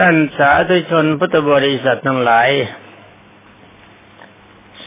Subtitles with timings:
[0.00, 2.48] ท่านสาธุชนพุทธบริษัททั้งหลาย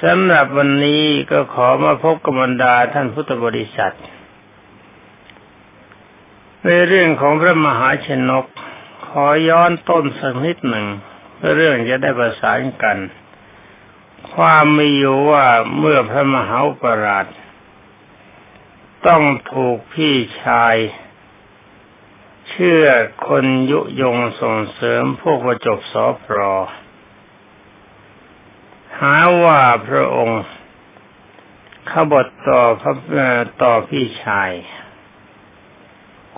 [0.01, 3.95] สำหรับวันนี้ก็ขอมาพบกับบรรดาท่านพุทธบริษัท
[6.63, 8.45] ในเรื่องของพระมหาชนก
[9.07, 10.87] ขอย้อนต้นสักนิดหนึ่ง
[11.35, 12.97] เพื่อเรื่องจะได้ประสานกัน
[14.33, 15.45] ความมีอยู่ว่า
[15.79, 17.27] เมื่อพระมหาปราช
[19.07, 19.23] ต้อง
[19.53, 20.75] ถูกพี่ชาย
[22.49, 22.85] เชื่อ
[23.27, 26.55] คนยุยงส่งเสริมพวกประจบสอพรอ
[28.99, 30.43] หาว่าพระองค์
[31.89, 32.93] ขบฏต่อพระ
[33.61, 34.51] ต่อพี่ชาย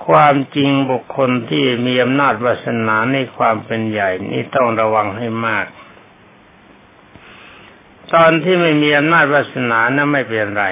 [0.05, 5.66] ความจริงบุคคลที่มีอำนาจวาสนาในความเป็นใหญ่นี่ต้องระวังให้มาก
[8.13, 10.66] ตอนที่ไม่มีอำนาจวาสนานะไม่เป็นไร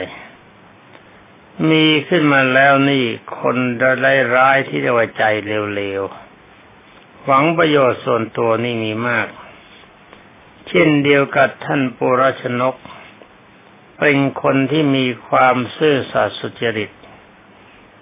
[1.67, 3.05] มีขึ้นมาแล้วนี่
[3.39, 5.23] คนร้ายร้ายที่เรียกว่าใจ
[5.75, 9.27] เร็วๆ หวังประโยชน์ส่วนตัวนี่มีมาก
[10.67, 12.75] เช่นเดียวกับท่านปุรชนก
[13.99, 16.91] เป็นคนที่มีความซื่อสัตย์สุจริต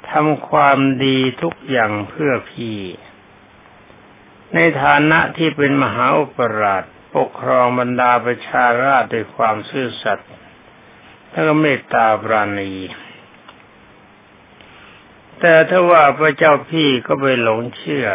[0.09, 2.79] ทำความดีทุกอย่างเพื่อพี่
[4.53, 6.83] ในฐานะที่เป็นมหาอุปราช
[7.15, 10.29] ปกครองบรรดาประชาราชด้วยความซื่อสัตย์
[11.29, 12.73] และเมตตาปราณี
[15.39, 18.07] แต่ถ้าว่าพระเจ้าพี่ก็ไปหลงเชื่อ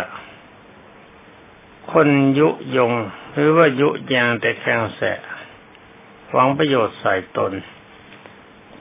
[1.93, 2.93] คนยุยง
[3.33, 5.03] หรือว่ายุยางแต่แข็งแส
[6.31, 7.53] หวังประโยชน์ใส่ตน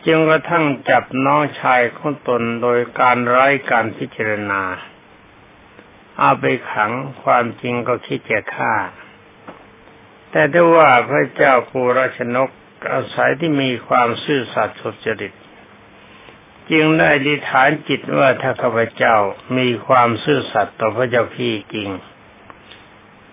[0.05, 4.61] จึงกระทั่งจับน้องชายของตนโดยการไร้การพิจารณา
[6.19, 6.91] เอาไปขัง
[7.23, 8.73] ความจริงก็คิดจะฆ่า
[10.31, 12.49] แต่ถ้าว่าพระเจ้าภูราชนก
[12.91, 15.33] อาศัยที่มีความซื่อสัตย์สุจริต
[16.69, 19.15] จึงได้ดิฐานจิตว่าถ้าข้าพเจ้า
[19.57, 21.89] มีความซื่อสัตย์ต่อพระเจ้าพี่จริง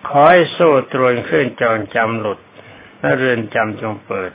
[0.07, 2.39] ขอให้โซ่ตรวนเครื่องจองจำหลุด
[2.99, 4.31] และเรือนจำจงเปิด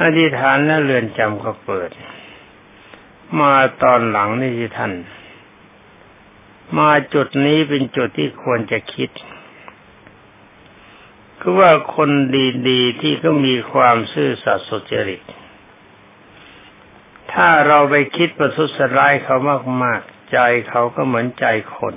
[0.00, 1.90] อธิษฐานและเรือนจำก็เปิด
[3.40, 4.92] มาตอนหลังนี่ที่ท่าน
[6.78, 9.10] มาจุดนี้เป็นจุดที่ควรจะคิด
[11.40, 12.10] คือว่าคน
[12.68, 15.22] ดีๆที่ก็มีความซื่อสัตย์สุจริต
[17.34, 19.36] ถ้าเราไปคิดประทุษร้ายเขา
[19.84, 21.46] มากๆ ใจเขาก็เหมือนใจ
[21.76, 21.94] คน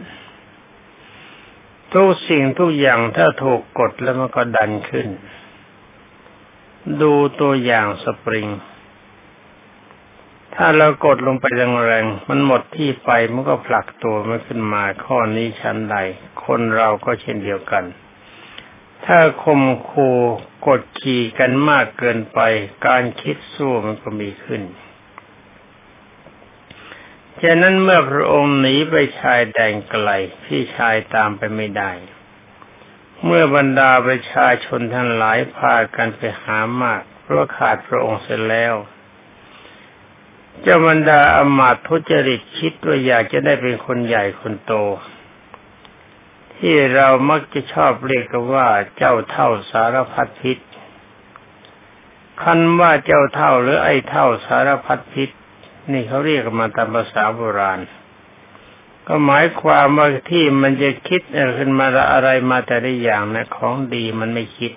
[1.94, 5.08] ทุกสิ่งทุกอย่างถ้าถูกกดแล้วมันก็ดันขึ้น
[7.02, 8.47] ดูตัวอย่างสปริง
[10.56, 15.97] ถ้าเรากดลงไปแรงๆ มันหมดที่ไปมันก็ผลักตัวมันขึ้นมาข้อนี้ชั้นใด
[16.46, 17.84] คนเราก็เช่นเดียวกัน
[19.06, 20.09] ถ้าคมคู
[20.68, 22.40] กดขี่กันมากเกินไป
[22.88, 24.62] การคิดสู้มันก็มีขึ้น
[27.44, 30.09] ฉะนั้นเมื่อพระองค์หนีไปชายแดนไกล
[30.44, 31.92] พี่ชายตามไปไม่ได้
[33.25, 38.76] เมื่อบรรดาประชาชนทั้งหลายพากันไปหามากเพราะขาดพระองค์เสร็จแล้ว
[40.62, 44.74] เจ้าบรรดาอมาตทุจริตคิดว่าอยากจะได้เป็นคนใหญ่คนโต
[46.56, 50.58] ที่เรามักจะชอบเรียกกันว่าเจ้าเท่าสารพัดพิษ
[52.42, 55.30] คันว่าเจ้าเท่าหรือไอ้เท่าสารพัดพิษ
[55.92, 57.80] นี่เขาเรียกมาตามภาษาโบราณ
[59.08, 61.22] ก็หมายความว่าที่มันจะคิด
[61.58, 64.74] ขึ้นมาอะไรมาแต่ละอย่างนะของดีมันไม่คิด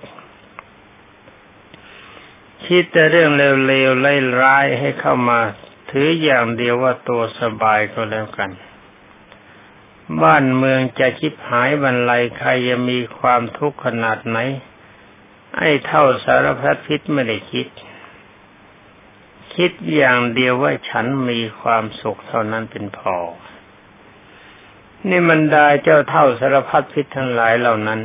[2.67, 5.41] คิดแต่เรื่องเลวๆไล่ร้ายให้เข้ามา
[5.91, 8.51] ถืออย่างเดียวว่าตัวสบายก็แล้วกัน
[10.23, 14.39] บ้านเมืองจะคิดหายบรรลัยใครจะมีความทุกข์ขนาดไหน
[15.57, 17.69] ไอ้เท่าสารพัดพิษไม่ได้คิด
[19.61, 23.17] คิดอย่างเดียวว่าฉันมีความสุขเท่านั้นเป็นพอ
[25.09, 28.01] นี่มันไดาเจ้าเท่าสารพัดพิษทั้งหลายเหล่านั้น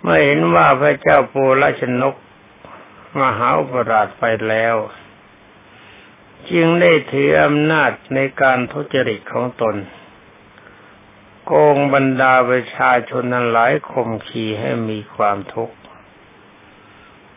[0.00, 2.14] เมื่อเห็นว่าพระเจ้าปูราชนก
[3.20, 4.76] มหาอุปราชไปแล้ว
[6.50, 9.76] จึงได้ถืออำนาจในการทุจริตของตน
[11.44, 15.77] โกงบรรดาประชาชนนั้นหลายข่มขีให้มีความทุกข์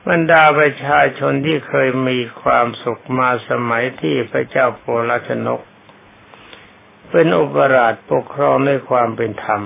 [0.09, 5.61] บรรดาประชาชนที่เคยมีความสุขมาสมัยที่พระเจ้าโปลชนก
[7.11, 9.61] เป็นอุปราชปกครองด้วยความเป็นธรรม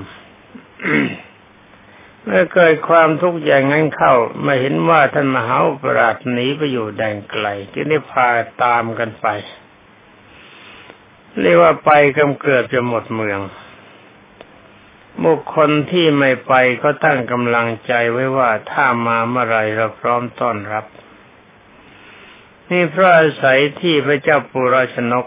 [2.23, 4.13] เมื่อเกิดความทุกข์อย่างนั้นเข้า
[4.45, 8.27] มาเห็นว่าท่านมหาอุปราชหนีไปอยู่แดนไกลจึงได้พา
[8.63, 9.27] ตามกันไป
[11.41, 13.39] เรียกว่าไปกำเกิดจะหมดเมือง
[15.23, 16.53] บุคคลที่ไม่ไป
[16.83, 20.85] ก็ตั้งกำลังใจไว้ว่าถ้ามาเมื่อไรเราพร้อมต้อนรับ
[22.69, 25.25] นี่เพราะอาศัยที่พระเจ้าปุราชนก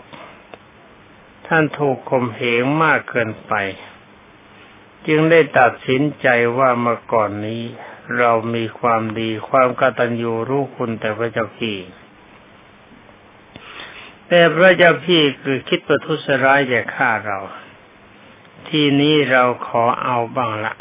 [1.47, 3.55] ท่านถูกข่มเหงมากเกินไป
[5.07, 7.63] จึงได้ตัดสินใจว่าเมื่อก่อนนี้
[8.19, 11.77] เรามีความดีความกตัญญูรู้คุณแต่พระเจ้าพี่
[14.29, 17.39] แต่พระเจ้าพี่คือคิดประทุษร้ายแก่ข้าเรา
[18.69, 20.75] ทีนี้เราขอเอาบ้างละ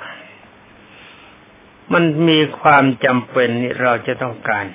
[1.94, 4.66] มันมีความจำเป็นนี่เราจะต้องการ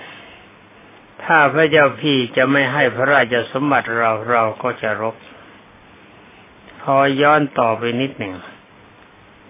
[1.24, 5.16] ถ้าพระเจ้าพี่จะไม่ให้พระราชสมบัติเราเราก็จะรบ
[6.82, 8.34] พอย้อนต่อไปนิดหนึ่ง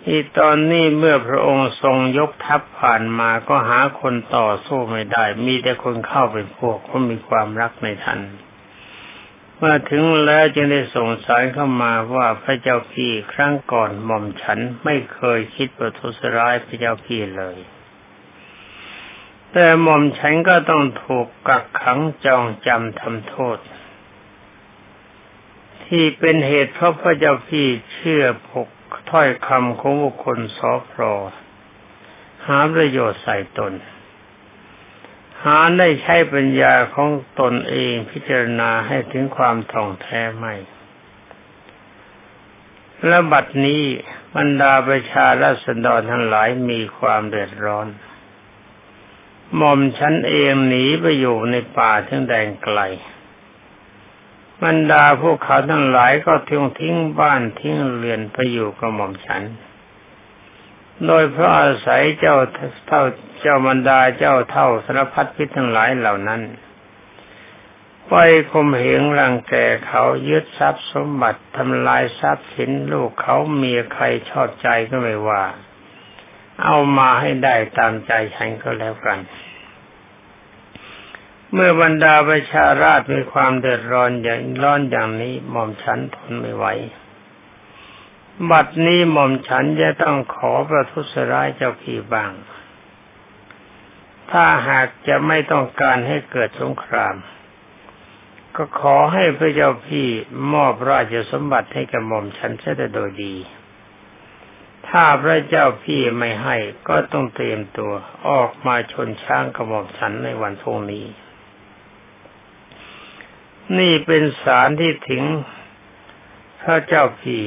[0.05, 8.21] ที่ตอนนี้เมื่อพระองค์ทรงยกทัพผ่านมาก็หาคนต่อสู้ไม่ได้ มีแต่คนเข้าเป็นพวกเขามีความรักในท่าน
[9.65, 17.59] มื่อถึงแล้วจึงได้ส่งสารเข้ามาว่าพระเจ้าพี่ครั้งก่อนหม่อมฉันไม่เคยคิดประทุษร้ายพระเจ้าพี่เลย
[19.53, 23.59] แต่หม่อมฉันก็ต้องถูกกักขังจองจำทำโทษ
[25.85, 28.69] ที่เป็นเหตุเพราะพระเจ้าพี่เชื่อพก
[29.11, 31.15] ถ้อยคำของบุคคลสอพรอ
[32.47, 33.73] หาประโยชน์ใส่ตน
[35.45, 37.11] หาได้ใช้ปัญญาของ
[37.41, 40.55] ตนเองพิจารณาให้ถึงความท่องแท้ไม่
[43.07, 43.83] และบัดนี้
[44.37, 47.89] บรรดาประชาราษฎรทั้งหลายมีความเดือดร้อน
[49.57, 52.81] หม่อมฉันเองหนีไปอยู่ในป่าทั้งแดงไกล
[54.65, 59.43] บรรดาพวกเขาทั้งหลายก็ทิ้งทิ้งบ้านทิ้งเรือนไปอยู่กับหม่อมฉัน
[61.07, 62.37] โดยพระอาศัยเจ้า
[62.87, 63.03] เท่า
[63.41, 66.43] เจ้ามันดาเจ้าเท่าสารพัดพิษทั้งหลายเหล่านั้น
[68.09, 68.15] ไป
[68.51, 69.55] คมเหงรังแก
[69.87, 75.45] เขายึดทรัพย์สมบัติทำลายทรัพย์สินลูกเขาเมียใครชอบใจก็ไม่ว่า
[76.65, 79.19] เอามาให้ได้ตามใจฉันก็แล้วกัน
[81.53, 86.67] เมื่อบรรดาประชาราชมีความเดือดร้อนอย่างร้อนอย่างนี้หม่อมฉันทนไม่ไหว
[88.51, 92.33] บัดนี้หม่อมฉันจะต้องขอประทุษร้ายเจ้าพี่บาง
[94.31, 97.17] ถ้าหากจะไม่ต้องการให้เกิดสงคราม
[98.57, 100.09] ก็ขอให้พระเจ้าพี่
[100.53, 103.35] มอบราชสมบัติให้กับหม่อมฉันเสียโดยดี
[104.89, 106.57] ถ้าพระเจ้าพี่ไม่ให้
[106.89, 107.93] ก็ต้องเตรียมตัว
[108.29, 111.07] ออกมาชนช้างกับหม่อมฉันในวันพรุ่งนี้
[113.79, 115.23] นี่เป็นสารที่ถึง
[116.63, 117.45] พระเจ้าพี่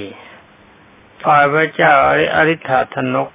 [1.24, 1.94] ฝ่ายพระเจ้า
[2.36, 3.30] อริธาธนก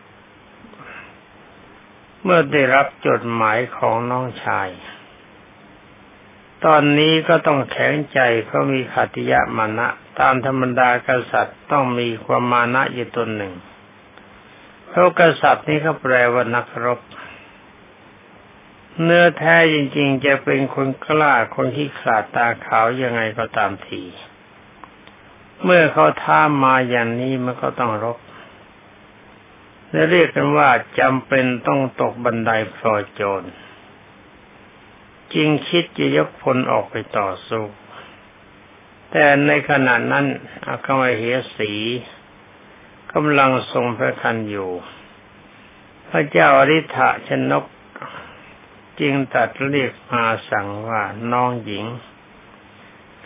[2.23, 4.69] เมื่อได้รับจดหมายของน้องชาย
[6.65, 9.89] ตอนนี้ก็ต้องแข็งใจเพราะมีขัติยะมานะ
[10.21, 13.55] ตามธรรมดากษัตริย์ต้องมีความมานะอยู่ตนหนึ่ง
[14.87, 17.01] เพราะกษัตริย์นี้เขาแปลว่านักรบ
[19.03, 24.03] เนื้อแท้จริงๆ จะเป็นคนกล้าคนที่ขาดตาขาวยังไงก็ตามที
[25.65, 28.19] เมื่อเขาท้ามาอย่างนี้มันก็ต้องรบ
[29.91, 33.43] และเรียกกันว่าจำเป็นต้องตกบันไดพลอยโจร
[35.35, 37.65] จริงคิดจะยกพลออกไปต่อสู้
[39.11, 40.27] แต่ในขณะนั้น
[40.67, 41.23] อาคมเห
[41.57, 41.73] สี
[43.13, 44.71] กำลังทรงพระคันอยู่
[46.09, 47.65] พระเจ้าอริ t ะชนก
[49.01, 51.03] จึงตัดเรียกมาสั่งว่า
[51.33, 51.85] น้องหญิง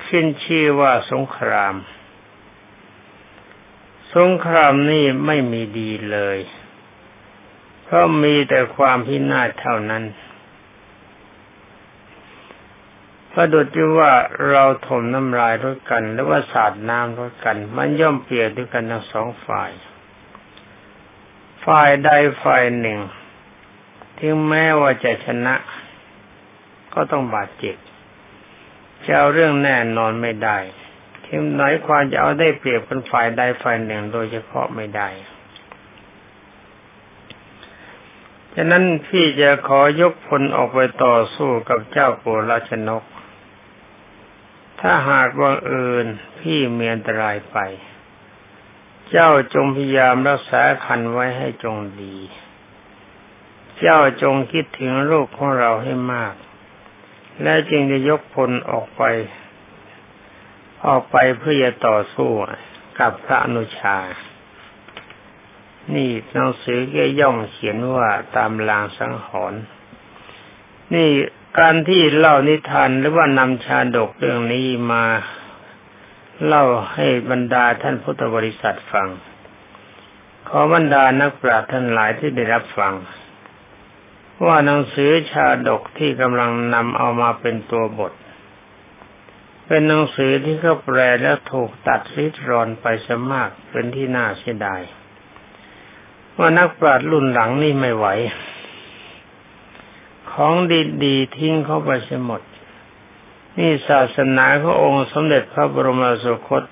[0.04, 1.74] ขึ้นชื่อว่าสงคราม
[4.16, 6.38] สงครามนี่ไม่มีดีเลย
[7.82, 10.04] เพราะมีแต่ความพินาศเท่านั้น
[13.32, 14.12] ประดุจว่า
[14.48, 19.70] เราถมน้ำลายรถกัน หรือว่าสาดน้ำรถกัน มันย่อมเปลี่ยนด้วยกันทั้งสองฝ่าย
[21.64, 22.10] ฝ่ายใด
[22.42, 22.98] ฝ่ายหนึ่ง
[24.18, 25.54] ถึงแม้ว่าจะชนะ
[26.94, 27.76] ก็ต้องบาดเจ็บ
[29.04, 30.58] จะเอาเรื่องแน่นอนไม่ได้
[31.36, 35.08] ทีมไหนความจะเอาได้เปรียบเป็นฝ่ายใดฝ่ายหนึ่งโดยเฉพาะไม่ได้
[38.54, 43.04] ฉะนั้นพี่จะขอยกพลออกไปต่อสู้กับเจ้าโกราชนก
[44.80, 46.06] ถ้าหากว่าเอิญ
[46.38, 47.56] พี่เมียนตรายไป
[49.10, 52.16] เจ้าจงพยายามรักษาคันไว้ให้จงดี
[53.78, 56.34] เจ้าจงคิดถึงลูกของเราให้มาก
[57.42, 59.04] และจึงจะยกพลออกไป
[60.86, 62.30] ออกไปเพื่อจะต่อสู้
[63.00, 63.98] กับพระอนุชา
[65.94, 69.62] นี่หนังสือแกย่องเขียนว่าตามลางสังหรณ์
[70.94, 71.10] นี่
[71.58, 75.04] การที่เล่านิทานหรือว่านำชาดกเรื่องนี้มา
[76.46, 79.08] เล่าให้บรรดาท่านพุทธบริษัทฟัง
[80.48, 82.94] ขอบรรดานักปราชญ์ท่านหลายที่ได้รับฟัง
[84.44, 88.12] ว่าหนังสือชาดกที่กำลังนำเอามาเป็นตัวบท
[89.66, 94.80] เป็นหนังสือที่เขาแปลแล้วถูกตัดริดรอนไปสมากเป็นที่น่าเสียดาย
[96.36, 98.06] ว่านักปราชญ์รุ่นหลังนี่ไม่ไหว
[100.32, 100.54] ของ
[101.04, 102.42] ดีๆทิ้งเข้าไปเสียหมด
[103.58, 106.62] นี่ศาสนาขององค์สมเด็จพระบรมสุคต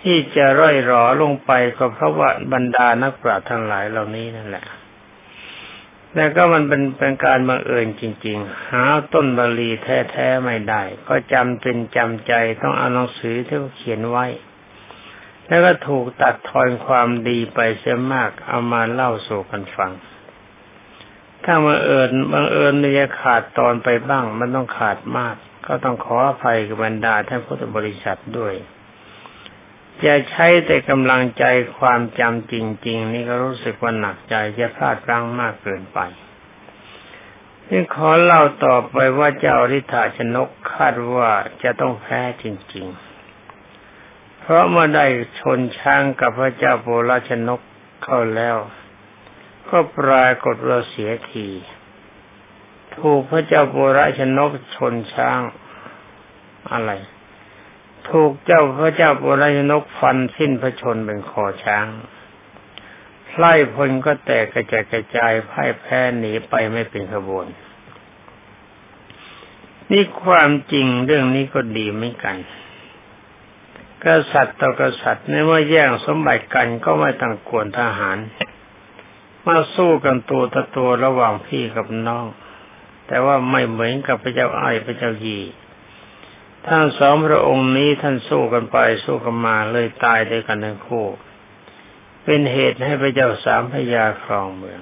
[0.00, 4.64] ที่จะร่อยหรอลงไปก็เพราะว่าบรรดานักปราชญ์ทั้งหลายเหล่านี้นั่นแหละ
[6.16, 14.26] แล้วก็มันเป็นเป็นการบังเอิญจริง ๆ หาต้นบาลีแท้ๆไม่ได้ ก็จำเป็นจำใจต้องเอาหนังสือที่เขาเขียนไว้
[15.46, 19.92] แล้วก็ถูกตัดทอนความดีไปเสียมากเอามาเล่าสู่กันฟัง
[21.44, 25.36] ถ้าบังเอิญบังเอิญจะขาดตอนไปบ้าง มันต้องขาดมาก
[25.66, 28.54] ก็ต้องขออภัยกับบรรดาท่านพุทธบริษัทด้วย
[30.04, 31.44] จะใช้แต่กำลังใจ
[31.78, 32.54] ความจำจ
[32.86, 35.98] ริง ๆ นี่ก็รู้สึกว่าหนักใจจะพลาดพลั้งมากเกินไป
[37.68, 41.30] นี่ขอเล่าต่อไปว่าเจ้าริธาชนกคาดว่า
[41.62, 42.86] จะต้องแพ้จริง
[43.64, 45.06] ๆ เพราะเมื่อได้
[45.40, 47.60] ชนช้างกับพระเจ้าโบราชนก
[48.04, 48.56] เข้าแล้ว
[49.68, 51.48] ก็ปรากฏว่าเสียที
[52.96, 55.40] ถูกพระเจ้าโบราชนกชนช้าง
[56.72, 56.90] อะไร
[58.10, 61.86] ถูกเจ้าพระเจ้าปุรายนกฟันสิ้นพระชนเป็นคอช้าง
[63.36, 67.46] ไล่พลก็แตกกระจายกระจายพ่ายแพ้หนีไปไม่เป็นขบวน
[69.90, 72.38] นี่ความจริงเรื่องนี้ก็ดีไม่กัน
[74.04, 78.18] กษัตริย์ต่อกษัตริย์ในเมื่อแย่งสมบัติกันก็ไม่ต้องกวนทหาร
[79.46, 82.26] มาสู้กันตัวต่อตัวระหว่างพี่กับน้อง
[83.06, 85.38] แต่ว่าไม่เหมือนกับพระเจ้าอ้ายพระเจ้ายี
[86.66, 91.06] ทั้งสองพระองค์นี้ท่านสู้กันไปสู้กันมาเลยตายด้วยกันทั้งคู่
[92.24, 94.80] เป็นเหตุให้พระเจ้าสามพยาครองเมือง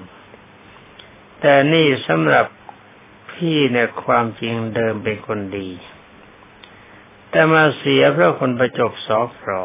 [1.41, 2.45] แต่นี่สำหรับ
[3.31, 5.69] พี่เนี่ยความจริงเดิมเป็นคนดี
[7.29, 9.63] แต่มาเสียเพราะคนประจบสอฟรอ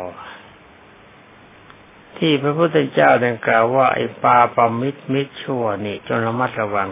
[2.18, 6.88] ที่พระพุทธเจ้าได้กล่าวว่าไอ้ปาปามิตรมิตรชั่วนี่จนระมัดระวัง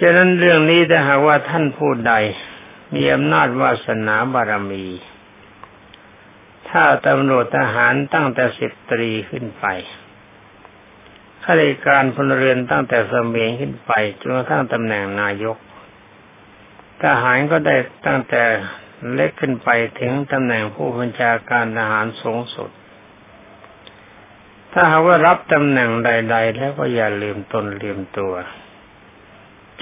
[0.00, 2.14] ฉะนั้นเรื่องนี้ถ้าหากว่าท่านพูดใด
[2.94, 4.86] มีอำนาจวาสนาบารมี
[6.68, 9.66] ถ้าตำรวจทหารตั้งแต่สิบตรีขึ้นไป
[11.42, 15.56] ข้าราชการพลเรือนตั้งแต่สมียงขึ้นไปจนกระทั่งตำแหน่งนายก
[17.02, 17.76] ทหารก็ได้
[18.06, 18.42] ตั้งแต่
[19.14, 19.68] เล็กขึ้นไป
[20.00, 22.70] ถึงตำแหน่งผู้บัญชาการทหารสูงสุด
[24.72, 28.34] ถ้าหากว่ารับตำแหน่งใด ๆ แล้วก็อย่าลืมตนลืมตัว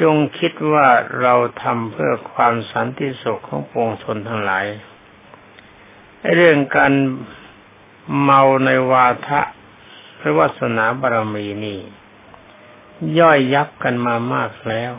[0.01, 0.89] จงคิดว่า
[1.21, 4.67] เราทำเพื่อความสันติสุขของปวงชนทั้งหลาย
[6.35, 6.93] เรื่องการ
[8.21, 9.41] เมาในวาทะ
[10.19, 11.81] พระวาสนาบารมีนี่
[13.19, 14.93] ย่อยยับกันมามากแล้ว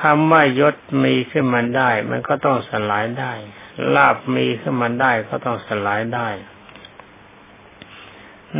[0.00, 3.32] คำว่ายศมีขึ้นมาได้ มันก็ต้องสลายได้
[3.94, 6.28] ลาบมีขึ้นมาได้ก็ต้องสลายได้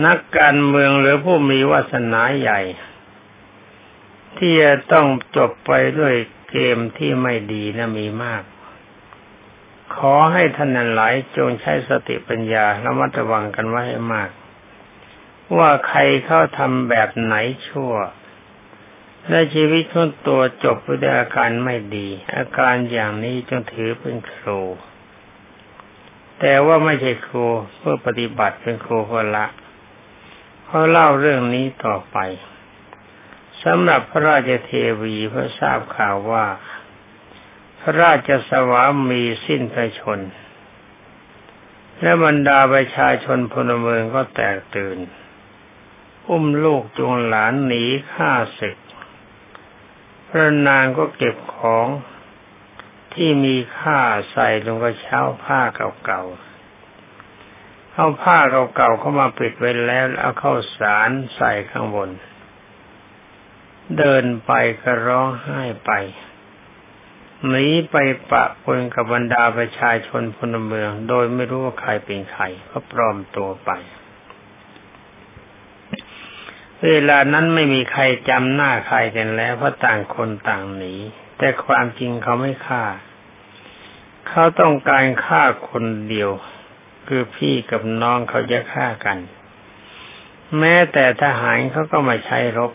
[0.04, 2.60] นักการเมืองหรือผู้มีวาสนาใหญ่
[4.38, 6.14] ที่จะต้องจบไปด้วย
[6.50, 8.42] เกมที่ไม่ดีนะมีมาก
[9.96, 14.30] ขอให้ท่านนันหลายจงใช้สติปัญญาระมัดระวังกันไว้ให้มาก
[15.56, 17.34] ว่าใครเข้าทำแบบไหน
[17.68, 17.92] ชั่ว
[19.28, 24.60] และชีวิตของตัวจบด้วยอาการไม่ดี อาการอย่างนี้จงถือเป็นครู
[26.40, 29.46] แต่ว่าไม่ใช่ครูเพื่อปฏิบัติเป็นครูคนละ
[30.64, 32.18] เขาเล่าเรื่องนี้ต่อไป
[33.62, 34.70] สำหรับพระราชเท
[35.02, 36.46] วีเพื่อทราบข่าวว่า
[37.80, 40.20] พระราชสวามีสิ้นพระชน
[42.00, 44.98] และบรรดาประชาชนพลเมืองก็แตกตื่น
[46.28, 48.30] อุ้มลูกจูงหลานหนีฆ่า
[48.60, 48.78] ศึก
[50.28, 51.88] พระนางก็เก็บของ
[53.14, 55.60] ที่มีค่าใส่ลงกระเช้าผ้า
[56.04, 58.38] เก่าๆ เอาผ้า
[58.76, 62.10] เก่าๆเข้ามาปิดไว้แล้ว เอาเข้าสารใส่ข้างบน
[63.98, 65.92] เดินไปก็ร้องไห้ไป
[67.48, 67.96] หนีไป
[68.30, 73.70] ปะปนกับบรรดาประชาชนพลเมือง โดยไม่รู้ว่าใครเป็นใครก็ปลอมตัวไป
[76.84, 80.94] เวลานั้นไม่มีใครจำหน้าใครกันแล้วเพราะต่างคนต่างหนี
[81.38, 82.84] แต่ความจริงเขาไม่ฆ่า
[84.28, 86.30] เขาต้องการฆ่าคนเดียว
[87.08, 89.18] คือพี่กับน้องเขาจะฆ่ากัน
[90.58, 92.72] แม้แต่ทหารเขาก็มาใช้รบ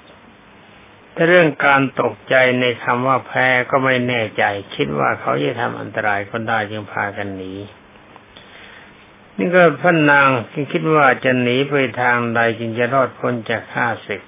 [1.27, 4.43] เรื่องการตกใจในคำว่าแพ้ก็ไม่แน่ใจ
[4.75, 7.53] คิดว่าเขาจะทำอันตรายคนได้จึงพากันหนี
[9.37, 10.27] นี่ก็พระนาง
[10.73, 14.21] คิดว่าจะหนีไปทางใดจึงจะรอดพ้นจากข้าศึก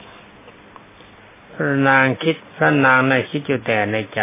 [1.53, 4.21] พระนางคิดพระนางในคิดอยู่แต่ในใจ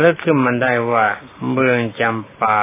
[0.00, 1.06] แล้วขึ้นมันได้ว่า
[1.52, 2.62] เมืองจำปา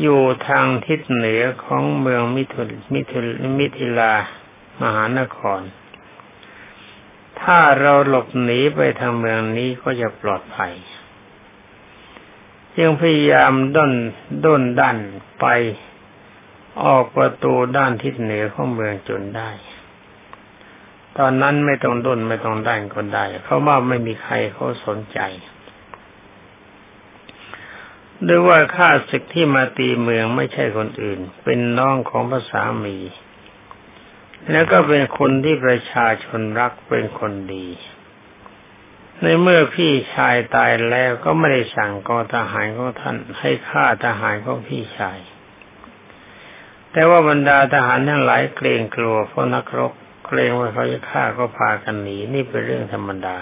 [0.00, 2.62] อยู่ทางทิศเหนือของเมืองมิถุ
[2.94, 3.18] มิถุ
[3.58, 4.12] มิถิลา
[4.82, 5.60] มหานคร
[7.42, 10.74] ถ้าเราหลบหนีไปทางเมืองนี้ก็จะปลอดภัย
[12.76, 13.92] จึงพยายามด้น
[14.44, 14.96] ด้นดัน
[15.40, 15.46] ไป
[16.84, 19.50] ออกประตูด้านทิศเหนือของเมืองจนได้
[21.18, 25.20] ตอนนั้นไม่ต้องด้นไม่ต้องดันก็ได้ เพราะว่าไม่มีใครเขาสนใจ
[28.26, 32.96] ด้วยว่าข้าศึกที่มาตีเมืองไม่ใช่คนอื่น เป็นน้องของพระสามี
[34.50, 37.68] แล้วก็เป็นคนที่ประชาชนรักเป็นคนดี
[39.22, 45.18] ในเมื่อพี่ชายตายแล้วก็ไม่ได้สั่งกองทหารของท่านให้ฆ่าทหารของพี่ชาย
[46.92, 49.92] แต่ว่าบรรดาทหารทั้งหลายเกรงกลัวเพราะนักรบ
[50.26, 53.38] เกรงว่าเขาจะฆ่าก็พากันหนีนี่เป็นเรื่องธรรมดา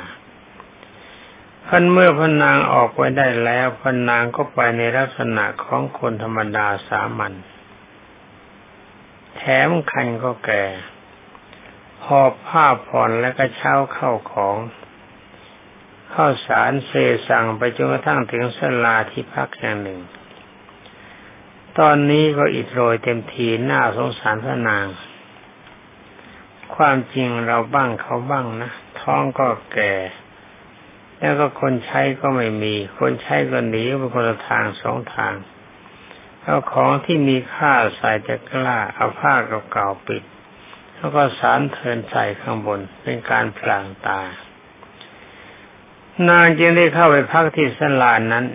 [1.66, 7.32] พันเมื่อพนางออกไปได้แล้วพนางก็ไปในลักษณะของคนธรรมดาสามัญ
[9.38, 10.64] แถมคันก็แก่
[12.06, 14.56] หอบผ้าผ่อนและก็เช้าเข้าของ
[16.12, 16.92] ข้าสารเส
[17.28, 20.00] สั่งไปจนกระทั่งถึงสลาที่พักอย่งหนึ่ง
[21.78, 24.86] ตอนนี้ก็อิดโรยเต็มทีหน้าสงสารพระนาง
[26.74, 29.94] ความจริงเราบ้างเขาบ้างนะท้องก็แก่
[31.18, 35.34] แล้วก็คนใช้ก็ไม่มี คนใช้ก็หนีไปคนละทางสองทาง
[36.48, 39.34] เอาของที่มีค่าใส่จะกล้าเอาผ้า
[39.72, 40.22] เก่าๆปิด
[40.94, 44.20] แล้วก็สารเทินใส่ข้างบนเป็นการพลางตา
[46.28, 48.46] นางจึงได้เข้าไปพักที่สลานนั้น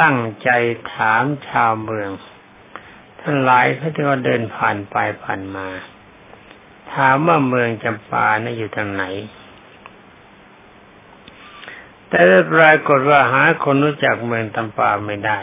[0.00, 0.50] ตั้งใจ
[0.94, 2.10] ถามชาวเมือง
[3.20, 5.68] ท่านหลายเขาที่ว่าเดินผ่านไปผ่านมา
[6.94, 9.04] ถามว่าเมืองจำปานะ่ะอยู่ทางไหน
[12.08, 15.40] แต่ด้ปรากฏว่าหาคนรู้จักเมืองตำปาไม่ได้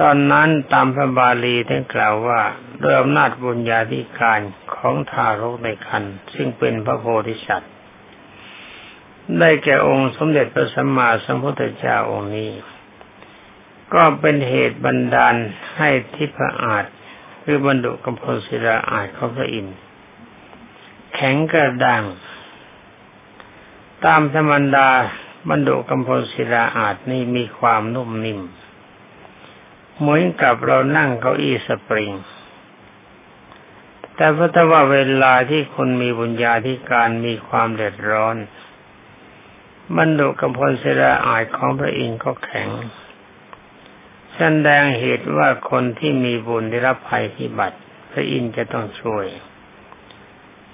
[0.00, 2.40] ตอนนั้นตามพระบาลีท่านกล่าวว่า
[2.82, 4.40] ด้วยอำนาจบุญญาธิการ
[4.74, 7.72] ของทารกในคันซึ่งเป็นพระโพธิสัตว์
[9.38, 12.50] ได้แก่องค์สมเด็จพระสัมมาสัมพุทธเจ้าองค์นี้
[13.94, 15.34] ก็เป็นเหตุบันดาล
[15.76, 16.84] ให้ทิพอาจ
[17.44, 19.76] คือบรรดุกัมพลศิลาอาจของพระอินทร์
[21.14, 22.04] แข็งกระด้าง
[24.04, 24.88] ตามธรรมดา
[25.48, 28.40] บรรดุกำพลศิลาอาจนี่มีความนุ่มนิ่ม
[29.98, 32.12] เหมือนกับเรานั่งเก้าอี้สปริง
[34.14, 38.36] แต่พระทว่าเวลาที่คนมีบุญญาธิการมีความเดือดร้อน
[39.96, 42.68] บรรดุกำพลศิลาอาจของพระอินทร์ก็แข็ง
[44.34, 47.78] แสดงเหตุว่าคนที่มีบุญได้รับภัยพิบัติ
[48.10, 49.26] พระอินทร์จะต้องช่วย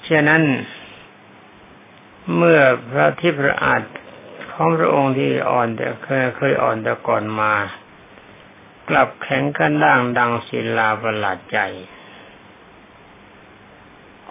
[0.08, 0.42] ฉะนั้น
[2.36, 2.60] เมื่อ
[2.90, 3.82] พระทิพระอาจ
[4.52, 7.54] ของพระองค์ที่อ่อนแต่เคยเคยอ่อนแต่ก่อนมา
[8.88, 11.58] กลับแข็งกันด่างดังศิลาประหลาดใจ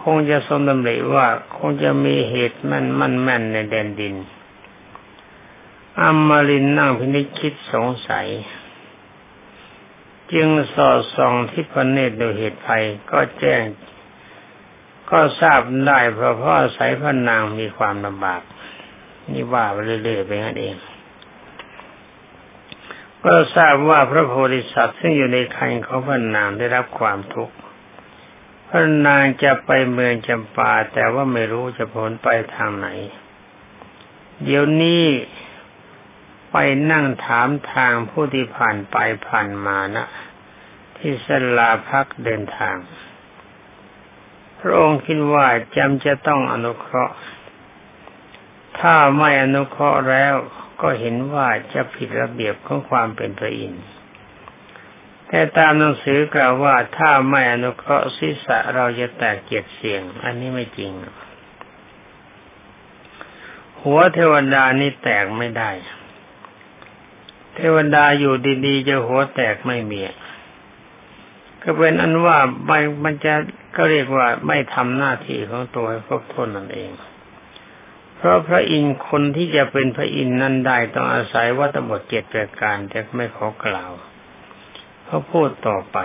[0.02, 4.16] คงจะสมดำริว่าคงจะมีเหตุมันมันแม่นในแดนดิน
[6.02, 8.28] อัมมารินนั่งพินิจคิดสงสัย
[10.34, 13.64] จึงสอดส่องที่พระเนตรดูเหตุภัยก็แจ้ง
[15.10, 18.42] ก็ทราบได้เพราะพ่อสายพระนางมีความลำบาก
[19.32, 20.76] นี่ว่าไปเรื่อยๆไปงั้นเอง
[23.26, 27.56] ก็ทราบว่าพระโพธิสัตว์ซึ่งอยู่ในคันของพระนางได้รับความทุกข์
[28.68, 32.88] พระนางจะไปเมืองจำปาแต่ว่าไม่รู้จะผลไปทางไหน
[34.44, 35.04] เดี๋ยวนี้
[36.52, 36.58] ไป
[36.92, 40.06] นั่งถามทางผู้ที่ผ่านไปผ่านมานะ
[40.98, 42.78] ที่สลาพักเดินทาง
[44.60, 47.16] พระองค์คิดว่าจำจะต้องอนุเคราะห์
[48.80, 50.36] ถ้าไม่อนุเคราะห์แล้ว
[50.86, 53.86] ก็เห็นว่าจะผิดระเบียบของความเป็นพระอินทร์
[55.28, 60.92] แต่ตามหนังสือกล่าวว่าถ้าไม่อนุเคราะห์ศีรษะเราจะแตกเกียรติเสียง อันนี้ไม่จริง
[63.82, 65.72] หัวเทวดานี่แตกไม่ได้
[67.56, 70.02] เทวดาอยู่ดีๆจะหัวแตกไม่มี
[71.62, 73.34] ก็เป็นอันว่าไม่มันจะ
[73.76, 76.92] ก็เรียกว่าไม่ทำหน้าที่ของตัวให้ครบถ้วนนั่นเอง
[78.24, 83.92] เพราะพระอินทร์คนที่จะเป็นพระอินทร์นั้นได้ต้องอาศัยวัตบทเจ็ดประการแต่ไม่ขอกล่าว
[85.06, 85.98] เขาพูดต่อไป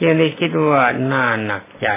[0.00, 1.88] ยังได้คิดว่าน่าหนักใจ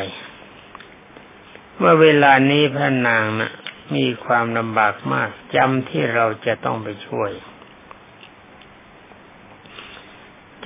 [1.77, 3.51] เมื่อเวลานี้พระนางนะ่ะ
[3.95, 7.31] มีความลำบากมากจำที่เราจะต้องไปช่วย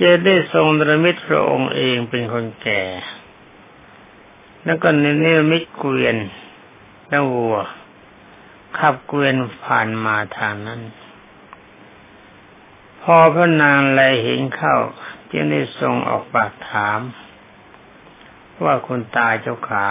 [0.00, 2.82] จะได้ทรงดรมิตรพระองค์เองเป็นคนแก่
[4.64, 5.04] แล้วก็เน
[5.38, 6.18] รมิตเกวียน
[7.08, 7.58] แล้ววัว
[8.78, 9.34] ขับเกวียน
[9.64, 10.80] ผ่านมาทางนั้น
[13.02, 14.76] พอพระนางแลเห็นเข้า
[15.30, 17.00] จึงได้ทรงออกปากถาม
[18.64, 19.88] ว่าคุณตาเจ้าขา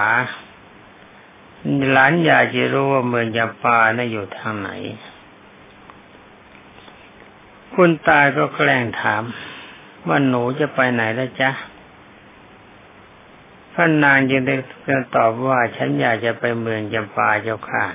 [1.91, 4.69] หลานอยากจะรู้ว่าเมืองยาปาน่ะอยู่ทางไหน
[7.73, 9.23] คุณตาก็แกล้งถาม
[10.07, 11.51] ว่าหนูจะไปไหนแล้วจ๊ะ
[13.73, 14.55] พระนางจึงได้
[15.15, 17.85] ตอบว่าฉันอยากจะไปเมืองจำปาเจ้าค่ะ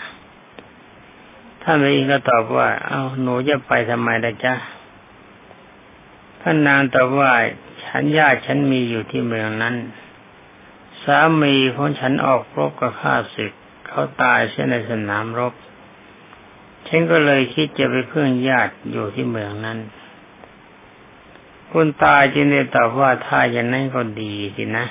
[1.63, 4.55] ท่านเองก็ตอบว่า เอา้าหนูจะไปทำไมล่ะจ๊ะ
[6.41, 7.33] พระนางตอบว่า
[7.85, 9.75] ฉันญาติฉันมีอยู่ที่เมืองนั้น
[11.03, 13.53] สามีของฉันออกรบกับข้าศึก
[13.87, 15.55] เขาตายเสียในสนามรบ
[16.87, 19.79] ฉันก็เลยคิดจะไปเพื่อนญาติอยู่ที่เมืองนั้น
[21.71, 24.87] คุณตาจึงได้ตอบว่าถ้าอย่างนั้นก็ดีสินะ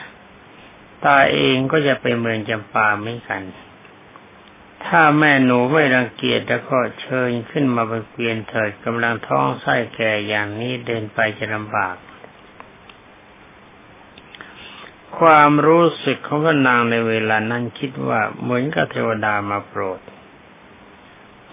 [1.06, 3.42] ตาเองก็จะไปเมืองจำปาเหมือนกัน
[4.86, 11.96] ถ้าแม่หนูไม่รังเกียจแล้วก็เชิญขึ้นมาบนเกวียนเถิดกำลังท้องไส้แก่อย่างนี้เดินไปจะลำบาก
[15.18, 20.00] ความรู้สึกของพระนางในเวลานั้นคิดว่าเหมือนกับเทวดามาโปรด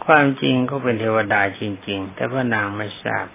[0.05, 3.27] ความจริงก็เป็นเทวดาจริง ๆ แต่พระนางไม่ทราบ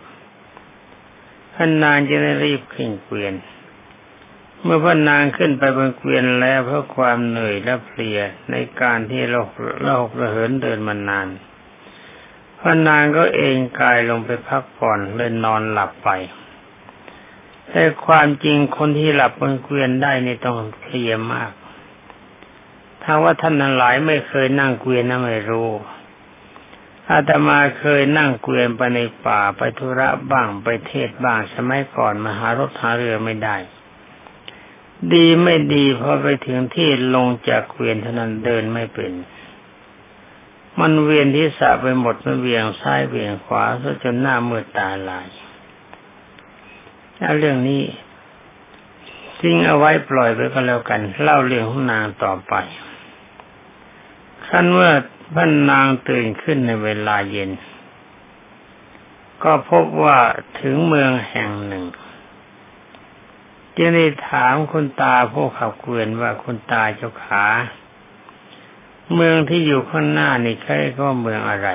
[1.53, 3.33] พระนางจะได้รีบขึ้นเกวียน
[4.63, 8.19] เมื่อพระนางขึ้นไปบนเกวียนแล้วเพราะความเหนื่อยและเพลีย
[8.51, 9.49] ในการที่โลก
[9.83, 11.27] โลกระเหินเดินมานาน
[12.59, 16.09] พระนางก็เองกายลงไปพักผ่อนเลยนอนหลับไป
[17.69, 21.51] แต่ความจริงคนที่หลับบนเกวียนได้นี่ต้องเพลียมาก
[23.03, 25.69] ถ้าว่าท่านนั้นหลายไม่เคยนั่งเกวียนน่ะไม่รู้
[27.09, 33.57] อาตมาเคยนั่งเกวียนไปในป่าไปธุระบ้างไปเทศบ้างสมัยก่อนมหารถหาเรือไม่ได้
[35.13, 39.11] ดีไม่ดีพอไปถึงที่ลงจากเวียนเท่านั้นเดินไม่เป็น
[40.79, 45.27] มันเวียนที่สะไปหมดมันเวียงซ้ายเวียงขวาซะจนหน้ามืดตาลาย
[47.17, 47.83] แล้วเรื่องนี้
[49.39, 52.53] ทิ้งเอาไว้ปล่อยไปก็แล้วกัน เล่าเรื่องของนางต่อไป
[54.47, 54.91] ขั้นเมื่อ
[55.33, 57.51] พระนางตื่นขึ้นในเวลาเย็น
[59.43, 60.19] ก็พบว่า
[60.59, 61.85] ถึงเมืองแห่งหนึ่ง
[63.77, 67.45] จึงได้ถามคุณตาผู้ขับเกวียนว่าคุณตาเจ้าขา
[69.13, 71.69] เมืองที่อยู่ข้างหน้านี่ใครก็เมืองอะไร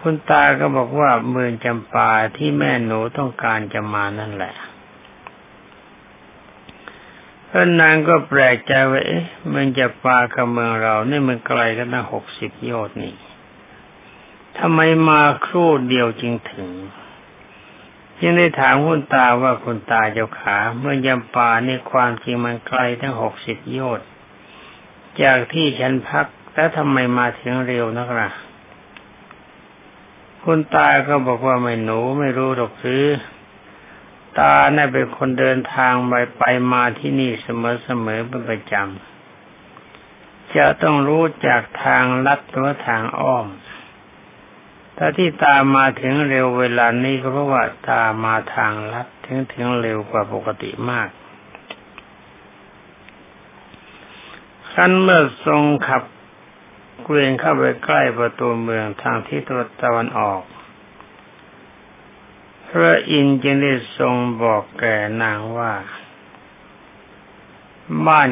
[0.00, 4.54] คุณตาก็บอกว่าเมืองจำปาที่แม่หนูต้องการจะมานั่นแหละ
[7.48, 13.14] พระนนางก็แปลกใจว่าเอ๊ะเมืองจำปากับเมืองเรานี่มันไกลกันตั้งหกสิบโยชน์นี่
[14.58, 16.68] ทำไมมาครู่เดียวจึงถึง
[18.22, 24.08] ยังได้ถามคุณตาว่าคุณตาเจ้าขา เมื่อยำป่าในความจริงมันไกลทั้งหกสิบโยชน์
[25.22, 28.30] จากที่ฉันพักแล้วทำไมมาถึงเร็วนักล่ะ
[30.44, 33.04] คุณตาก็บอกว่าไม่หนูไม่รู้หรอกซื้อ
[34.38, 37.48] ตาน่าเป็นคนเดินทางไปไปมาที่นี่เส
[38.04, 43.46] มอๆเป็นประจำจะต้องรู้จากทางลัดหรือทางอ้อม
[45.00, 51.08] ถ้าที่ตามาถึงเร็วเวลานี้ก็เพราะว่าตามาทางลัดถึงถึงเร็วกว่าปกติมาก
[54.72, 56.02] ขั้นเมื่อทรงขับ
[57.02, 60.42] เกวียนเข้าไปใกล้ประตูเมืองทางที่ตะวันตะวันออก
[62.68, 65.72] พระอินทร์จึงได้ทรงบอกแก่นางว่า
[68.06, 68.28] บ้าน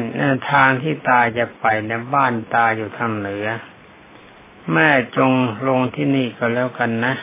[0.51, 3.47] ทางที่ตาจะไปนะบ้านตาอยู่ทางเหนือ
[4.73, 5.31] แม่จง
[5.67, 7.13] ลงที่นี่ก็แล้วกันนะ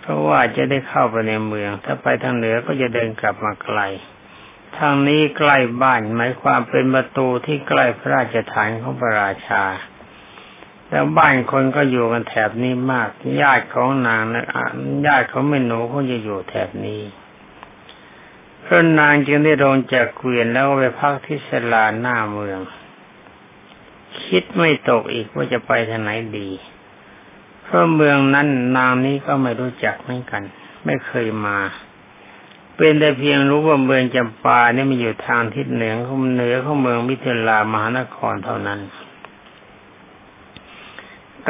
[0.00, 3.80] เพราะว่าจะได้เข้าไปในเมือง ถ้าไปทางเหนือก็จะเดินกลับมาไกล
[4.76, 9.64] ทางนี้ใกล้บ้านหมายความเป็นประตูที่ใกล้พระราชฐานของพระราชา
[10.88, 13.08] แล้วบ้านคนก็อยู่กันแถบนี้มาก
[13.40, 14.46] ญาติของนางนะ
[15.06, 17.02] ญาติของแม่หนูก็จะอยู่แถบนี้
[18.64, 22.60] พระนางจึงได้ลงจากเกวียนแล้วไปพักที่ศาลาหน้าเมือง
[24.24, 26.50] คิดไม่ตกอีกว่าจะไปทางไหนดี
[27.62, 30.42] เพราะเมืองนั้นนางนี้ก็ไม่รู้จักเหมือนกัน
[30.84, 31.58] ไม่เคยมา
[32.76, 38.80] เป็นแต่เพียงรู้ว่าเมืองจำปาเนี่ยมันอยู่ทางทิศเหนือของเหนือของเมืองมิถิลามหานครเท่านั้น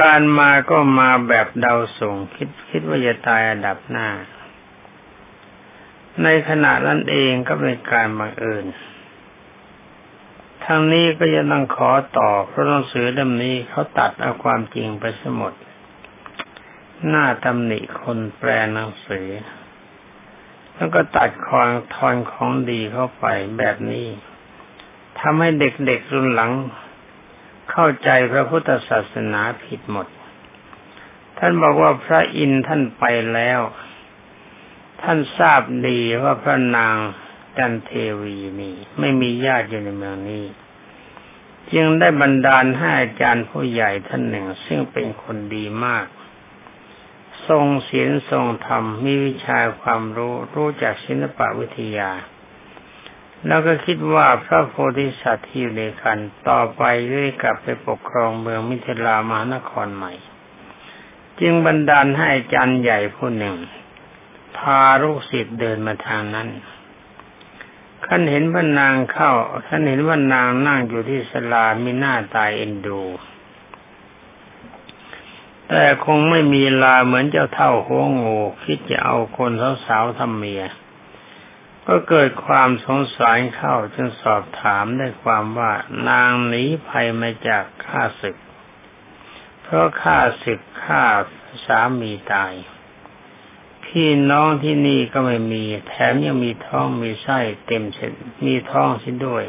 [0.00, 4.08] การมาก็มาแบบเดาส่ง คิดคิดว่าจะตายอันดับหน้า
[6.22, 8.64] ในขณะนั้นเองก็เป็นการบังเอิญ
[10.72, 15.52] ทางนี้ก็จะต้องขอต่อเพราะหนังสือเล่มนี้เขาตัดเอาความจริงไปสมด
[17.08, 19.28] หน้าตำหนิคนแปลหนังสือ
[20.74, 23.26] แล้วก็ตัดคอนทอนของดีเข้าไป
[23.58, 24.06] แบบนี้
[25.20, 26.52] ทำให้เด็กๆรุ่นหลัง
[27.70, 30.06] เข้าใจพระพุทธศาสนาผิดหมด
[31.38, 33.60] ท่านบอกว่าพระอินทร์ท่านไปแล้ว
[35.02, 36.96] ท่านทราบดีว่าพระนาง
[37.58, 37.90] จันเท
[38.22, 40.44] วีมี ไม่มีญาติอยู่ในเมืองนี้
[41.72, 46.06] จึงได้บันดาลให้อาจารย์ผู้ใหญ่ท่านหนึ่ง ซึ่งเป็นคนดีมาก
[47.48, 52.10] ทรงศีลทรงธรรมมีวิชาความรู้รู้จักศิลปวิทยา
[53.46, 60.12] แล้วก็คิดว่าพระโพธิสัตว์ที่อยู่ในกันต่อไปได้กลับไปปกครองเมืองมิถิลามหานครใหม่
[61.40, 63.56] จึงบันดาลให้อาจารย์ใหญ่ผู้หนึ่ง
[64.56, 66.48] พาลูกศิษย์เดินมาทางนั้น
[68.06, 69.32] ท่านเห็นพระนางเข้า
[69.66, 73.02] ท่านเห็นว่านางนั่งอยู่ที่สลามีหน้าตายเอ็นดู
[75.68, 79.50] แต่คงไม่มีลาเหมือนเจ้าเท่าหัวงูคิดจะเอาคน
[79.86, 80.64] สาวๆทำเมีย
[81.86, 85.72] ก็เกิดความสงสารเข้าจึงสอบถามได้ความว่า
[86.08, 88.36] นางหนีภัยมาจากข้าศึก
[89.62, 91.02] เพราะข้าศึกฆ่า
[91.66, 92.54] สามีตาย
[93.90, 98.12] พี่น้องที่นี่ก็ไม่มี แถมยังมีท้องมีไส้เต็มเช่น
[98.46, 99.44] มีท้องสิ้นด้วย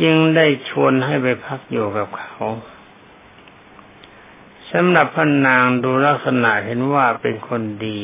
[0.00, 2.38] จึงได้ชวนให้ไปพักอยู่กับเขา
[4.70, 7.98] สำหรับพระนางดูลักษณะเห็นว่าเป็นคนดี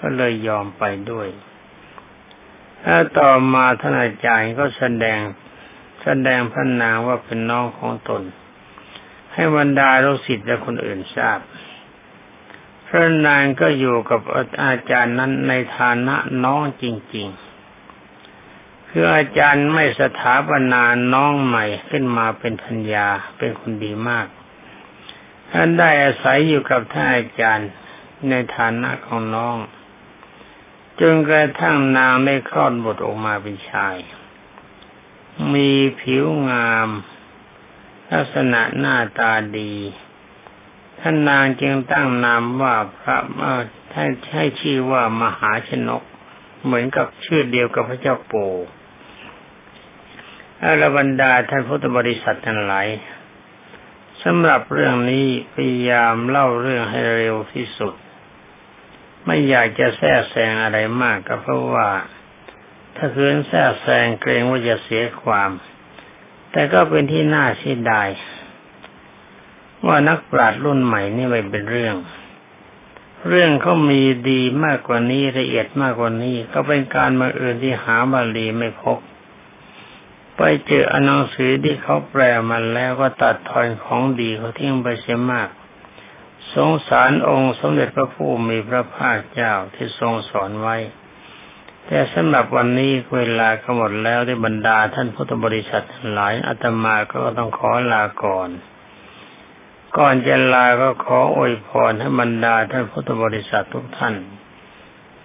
[0.00, 1.28] ก็เลยยอมไปด้วย
[2.82, 5.18] แล้วต่อมาท่านอาจารย์ก็แสดง
[6.02, 8.22] แสดงพระนางว่าเป็นน้องของตน
[9.32, 11.38] ให้บรรดาลูกศิษย์และคนอื่นทราบ
[12.92, 14.20] พระนางก็อยู่กับ
[14.64, 17.28] อาจารย์นั้นในฐานะน้องจริง
[18.10, 20.82] ๆ คืออาจารย์ไม่สถาปนา
[21.14, 24.26] น้องใหม่ขึ้นมาเป็นพัญญาเป็นคนดีมาก
[25.50, 27.70] ท่านได้อาศัยอยู่กับท่านอาจารย์
[28.28, 29.56] ในฐานะของน้อง
[31.00, 33.96] จนกระทั่งนางได้คลอดบุตรออกมาเป็นชาย
[35.54, 36.88] มีผิวงาม
[38.12, 39.74] ลักษณะหน้าตาดี
[41.00, 43.16] ท่านนางจึงตั้งนามว่าพระ
[43.92, 46.02] ท่านให้ชื่อว่ามหาชนก
[46.64, 48.34] เหมือนกับชื่อเดียวกับพระเจ้าโป
[50.62, 52.88] อรบรรดาท่านพุทธบริษัททั้งหลาย
[54.22, 57.94] สำหรับเรื่องนี้พยายามเล่าเรื่องให้เร็วที่สุด
[59.24, 61.88] ไม่อยากจะแทรกแซงอะไรมากก็เพราะว่า
[62.96, 65.50] ถ้าคืนแทรกแซงเกรงว่าจะเสียความ
[66.52, 68.08] แต่ก็เป็นที่น่าเสียดาย
[69.86, 71.96] ว่านักปราชญ์รุ่นใหม่นี่ไม่เป็นเรื่อง
[73.28, 78.98] เรื่องเขามีดีมากกว่านี้ละเอียดมากกว่านี้ ก็เป็นการมาเอื่นที่หาบาลีไม่พบ
[80.36, 85.48] ไปเจออนังสือที่เขาแปลมาแล้วก็ตัดทอนของดีเขาทิ้งไปเสียมาก
[86.54, 90.76] สงสารองค์สมเด็จพระผู้มีพระภาคเจ้าที่ทรงสอนไว้
[91.86, 98.48] แต่สำหรับวันนี้เวลาก็หมดแล้วได้บรรดาท่านพุทธบริษัทหลายอาตมาก็ต้องขอลาก่อน
[99.98, 104.14] ก่อนจะลาก็ขออวยพรให้บรรดาท่านพุทธบริษัททุกท่าน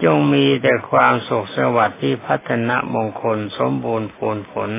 [0.04, 4.71] จงมีแต่ความสุขสวัสดิ์ที่พัฒนามงคลสมบูรณ์ผลผล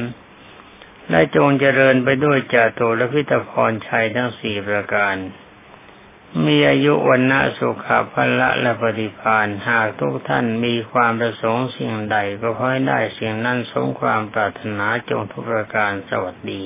[1.10, 5.16] และจงเจริญไปด้วยจาโตและพิตพรชัยทั้งสี่ประการ
[6.46, 16.62] มีอายุวันนะสุขภาละและปฏิพานหากทุกท่านมีความประสงค์สิ่งใดก็ขอให้ได้สิ่งนั้นสมความปรารถนาจงทุกประการสวัสดี